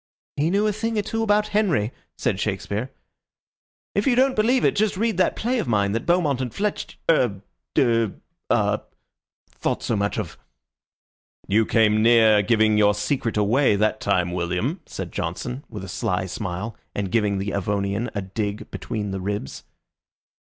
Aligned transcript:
"He 0.35 0.49
knew 0.49 0.65
a 0.65 0.73
thing 0.73 0.97
or 0.97 1.03
two 1.03 1.21
about 1.21 1.49
Henry," 1.49 1.91
said 2.17 2.39
Shakespeare. 2.39 2.89
"If 3.93 4.07
you 4.07 4.15
don't 4.15 4.35
believe 4.35 4.65
it, 4.65 4.75
just 4.75 4.97
read 4.97 5.17
that 5.17 5.35
play 5.35 5.59
of 5.59 5.67
mine 5.67 5.91
that 5.91 6.07
Beaumont 6.07 6.41
and 6.41 6.51
Fletcher 6.51 6.97
er 7.07 8.15
ah 8.49 8.81
thought 9.51 9.83
so 9.83 9.95
much 9.95 10.17
of." 10.17 10.39
"You 11.47 11.67
came 11.67 12.01
near 12.01 12.41
giving 12.41 12.79
your 12.79 12.95
secret 12.95 13.37
away 13.37 13.75
that 13.75 13.99
time, 13.99 14.31
William," 14.31 14.79
said 14.87 15.11
Johnson, 15.11 15.63
with 15.69 15.83
a 15.83 15.87
sly 15.87 16.25
smile, 16.25 16.75
and 16.95 17.11
giving 17.11 17.37
the 17.37 17.51
Avonian 17.53 18.09
a 18.15 18.23
dig 18.23 18.71
between 18.71 19.11
the 19.11 19.21
ribs. 19.21 19.65